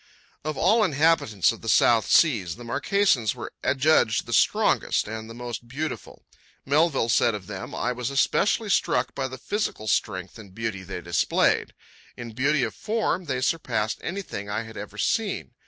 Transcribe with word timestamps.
Of 0.43 0.57
all 0.57 0.83
inhabitants 0.83 1.51
of 1.51 1.61
the 1.61 1.69
South 1.69 2.07
Seas, 2.09 2.55
the 2.55 2.63
Marquesans 2.63 3.35
were 3.35 3.53
adjudged 3.61 4.25
the 4.25 4.33
strongest 4.33 5.07
and 5.07 5.29
the 5.29 5.35
most 5.35 5.67
beautiful. 5.67 6.25
Melville 6.65 7.07
said 7.07 7.35
of 7.35 7.45
them: 7.45 7.75
"I 7.75 7.91
was 7.91 8.09
especially 8.09 8.71
struck 8.71 9.13
by 9.13 9.27
the 9.27 9.37
physical 9.37 9.87
strength 9.87 10.39
and 10.39 10.55
beauty 10.55 10.81
they 10.81 11.01
displayed... 11.01 11.75
In 12.17 12.31
beauty 12.31 12.63
of 12.63 12.73
form 12.73 13.25
they 13.25 13.41
surpassed 13.41 13.99
anything 14.01 14.49
I 14.49 14.63
had 14.63 14.75
ever 14.75 14.97
seen. 14.97 15.51